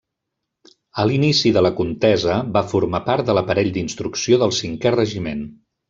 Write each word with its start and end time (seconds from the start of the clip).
A 1.03 1.05
l'inici 1.09 1.51
de 1.59 1.63
la 1.65 1.71
contesa, 1.81 2.39
va 2.57 2.65
formar 2.73 3.05
part 3.13 3.29
de 3.31 3.39
l'aparell 3.39 3.73
d'instrucció 3.79 4.45
del 4.47 4.59
Cinquè 4.63 4.97
Regiment. 5.01 5.47